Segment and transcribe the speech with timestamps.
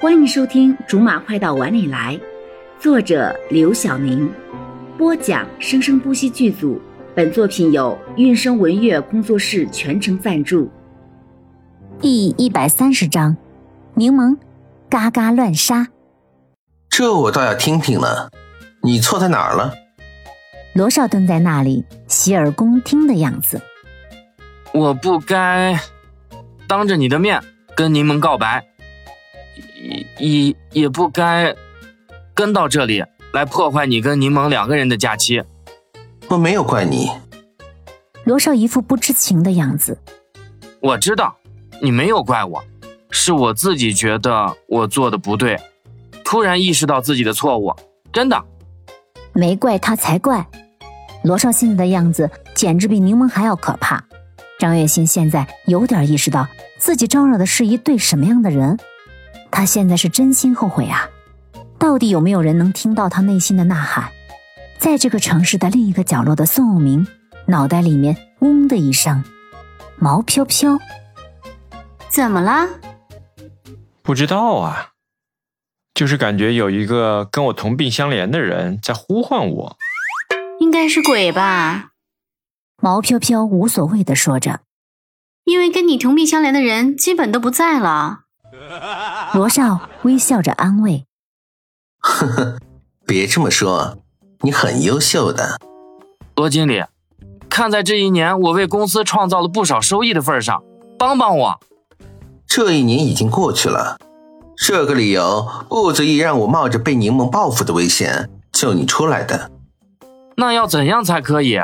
[0.00, 2.16] 欢迎收听《竹马快到碗里来》，
[2.80, 4.32] 作者刘晓宁，
[4.96, 6.80] 播讲生生不息剧组。
[7.16, 10.70] 本作品由韵声文乐工作室全程赞助。
[12.00, 13.36] 第一百三十章，
[13.94, 14.36] 柠檬
[14.88, 15.88] 嘎嘎乱杀。
[16.88, 18.30] 这我倒要听听了，
[18.84, 19.74] 你错在哪儿了？
[20.74, 23.60] 罗少蹲在那里，洗耳恭听的样子。
[24.72, 25.76] 我不该
[26.68, 27.42] 当着你的面
[27.74, 28.64] 跟柠檬告白。
[30.18, 31.54] 也也不该
[32.34, 35.42] 跟到这里来破坏你跟柠檬两个人的假期。
[36.28, 37.10] 我没有怪你。
[38.24, 39.98] 罗少一副不知情的样子。
[40.80, 41.36] 我知道
[41.80, 42.62] 你没有怪我，
[43.10, 45.58] 是我自己觉得我做的不对，
[46.24, 47.74] 突然意识到自己的错误，
[48.12, 48.44] 真的。
[49.32, 50.46] 没怪他才怪。
[51.24, 54.04] 罗少现在的样子简直比柠檬还要可怕。
[54.58, 56.46] 张月心现在有点意识到
[56.78, 58.78] 自己招惹的是一对什么样的人。
[59.50, 61.08] 他现在是真心后悔啊！
[61.78, 64.10] 到底有没有人能听到他内心的呐喊？
[64.78, 67.06] 在这个城市的另一个角落的宋有明，
[67.46, 69.24] 脑袋里面嗡的一声，
[69.96, 70.78] 毛飘飘，
[72.08, 72.68] 怎么了？
[74.02, 74.90] 不知道啊，
[75.94, 79.76] 就是感觉有一个跟我同病相怜的人在呼唤我。
[80.60, 81.90] 应该是鬼吧？
[82.80, 84.60] 毛飘飘无所谓的说着，
[85.44, 88.22] 因为跟你同病相怜的人基本都不在了。
[89.34, 91.04] 罗少微笑着安慰
[92.00, 92.58] ：“呵呵，
[93.06, 93.98] 别这么说，
[94.40, 95.58] 你很优秀的，
[96.34, 96.84] 罗经理。
[97.48, 100.62] 看在这一年我为公司创造了不少收益的份上，
[100.98, 101.60] 帮帮我。
[102.46, 103.98] 这一年已经过去了，
[104.56, 109.50] 这个理由不足以让我冒着被柠檬报复的危险救你出来的。
[110.36, 111.58] 那要怎样才可以？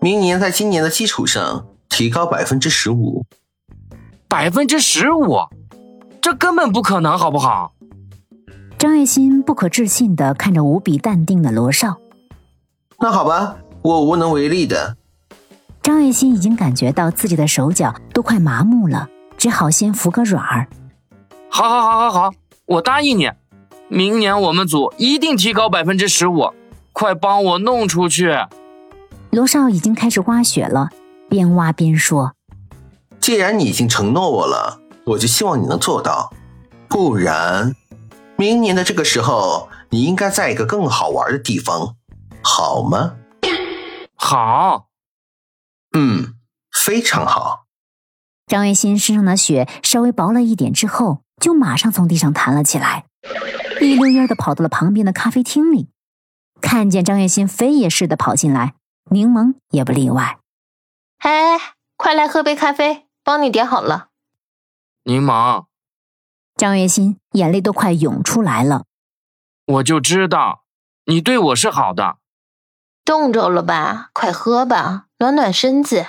[0.00, 3.24] 明年在今年的基础上提高百分之十五，
[4.28, 5.48] 百分之十五。”
[6.20, 7.72] 这根本不可能，好不好？
[8.78, 11.98] 张月心不可置信的看着无比淡定的罗少。
[13.00, 14.96] 那好吧，我无能为力的。
[15.82, 20.68] 张月心已经感觉到自己的手脚都快麻木了，只好先服个软儿。
[21.48, 22.30] 好，好，好，好，好，
[22.66, 23.30] 我答应你，
[23.88, 26.52] 明年我们组一定提高百分之十五，
[26.92, 28.36] 快帮我弄出去。
[29.30, 30.90] 罗少已经开始挖雪了，
[31.28, 32.34] 边挖边说
[33.18, 36.32] ：“既然你已经承诺我了。”我就希望你能做到，
[36.88, 37.74] 不然，
[38.36, 41.96] 明年的这个时候，你应该在一个更好玩的地方，
[42.42, 43.16] 好吗？
[44.16, 44.88] 好，
[45.96, 46.34] 嗯，
[46.70, 47.64] 非常好。
[48.46, 53.06] 张月心身上的雪稍微薄了一点之后，就马上从地上弹了起来，
[53.80, 55.88] 一溜烟的跑到了旁边的咖啡厅里。
[56.60, 58.74] 看见张月心飞也似的跑进来，
[59.10, 60.38] 柠檬也不例外。
[61.20, 61.58] 哎，
[61.96, 64.07] 快来喝杯咖啡，帮你点好了。
[65.08, 65.64] 柠檬，
[66.54, 68.84] 张月心眼泪都快涌出来了。
[69.64, 70.64] 我就知道
[71.06, 72.18] 你对我是好的。
[73.06, 74.10] 冻着了吧？
[74.12, 76.04] 快喝吧，暖暖身子。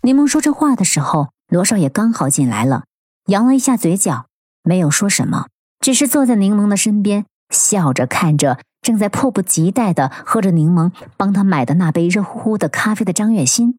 [0.00, 2.84] 柠檬说这话的时候，罗少爷刚好进来了，
[3.26, 4.24] 扬了一下嘴角，
[4.62, 5.48] 没有说什么，
[5.78, 13.78] 只是坐在柠檬的身边，笑着看着正在迫不及待的喝着柠檬帮他买的那杯热乎乎的咖啡的张月心。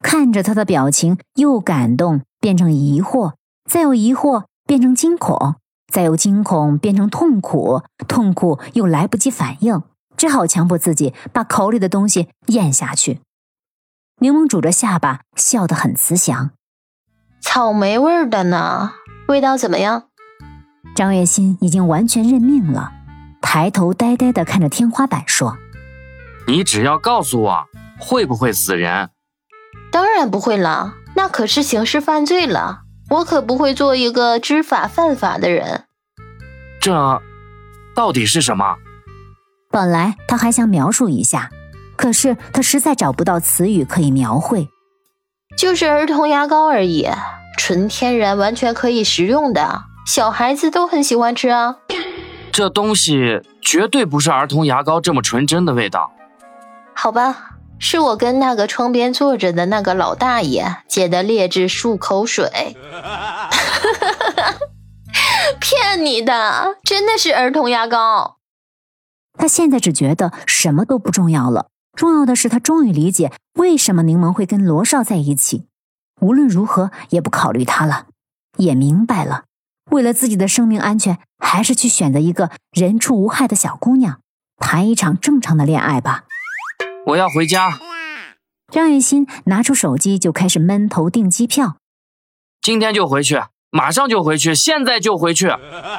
[0.00, 5.54] 看着他的表情，又感动变成疑惑，再由疑惑变成惊恐，
[5.90, 9.82] 再由惊恐变成痛苦，痛苦又来不及反应，
[10.14, 13.20] 只好强迫自己把口里的东西咽下去。
[14.18, 16.50] 柠檬拄着下巴，笑得很慈祥，
[17.40, 18.92] 草莓味的呢，
[19.28, 20.08] 味道怎么样？
[20.94, 22.92] 张月心已经完全认命了，
[23.40, 25.56] 抬头呆呆地看着天花板说
[26.46, 27.64] ：“你只要告诉我
[27.98, 29.08] 会不会死人。”
[29.90, 30.92] 当然不会了，
[31.24, 32.80] 那可是刑事犯罪了。
[33.08, 35.84] 我可不会做一个知法犯法的人。
[36.82, 37.22] 这
[37.96, 38.76] 到底是什么？
[39.70, 41.48] 本来他还想描述一下，
[41.96, 44.68] 可是他实在找不到词语可以描绘。
[45.56, 47.08] 就是儿童牙膏而已，
[47.56, 51.76] 纯天然，完全可以食用的，小孩子都很喜欢吃啊。
[52.52, 56.12] 这东西绝对不是儿童牙膏这么纯真的味道。
[56.94, 57.52] 好吧。
[57.86, 62.48] 是我跟那个窗边坐着的那个老大爷借的劣质漱口水，
[65.60, 68.38] 骗你的，真的是儿童牙膏。
[69.38, 75.66] 他现在只觉得什么都不重要了，重要的是他终于理解为什么柠檬会跟罗少在一起，
[76.22, 78.06] 无论如何也不考虑他了，
[78.56, 79.44] 也明白了，
[79.90, 84.20] 为了自己的生命安全，还是去选择一个人畜无害的小姑娘，
[84.56, 86.24] 谈一场正常的恋爱吧。
[87.06, 87.78] 我要回家。
[88.70, 91.76] 张雨欣拿出手机就开始闷头订机票。
[92.60, 95.48] 今天就回去，马上就回去，现在就回去。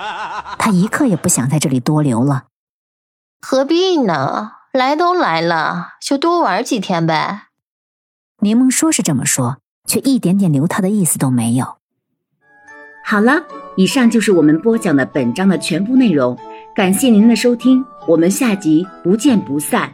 [0.57, 2.45] 他一刻也不想在这里多留了。
[3.41, 4.53] 何必呢？
[4.73, 7.43] 来都来了，就多玩几天呗。
[8.39, 11.77] 柠檬说是这么说，却一点点留他的意思都没有。
[13.05, 13.45] 好了，
[13.77, 16.37] 以上就是我们播讲的本章的全部内容，
[16.75, 19.93] 感谢您的收听，我们下集不见不散。